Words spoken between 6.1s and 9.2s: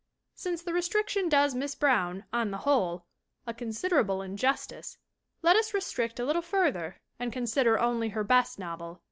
a little further and consider only her best novel.